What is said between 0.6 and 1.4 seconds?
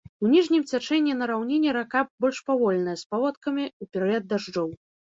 цячэнні на